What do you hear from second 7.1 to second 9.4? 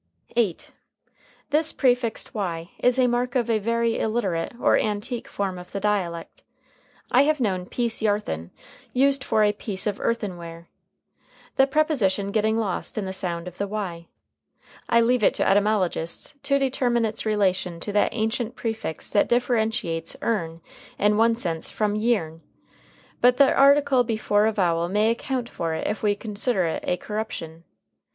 I have known piece yarthen used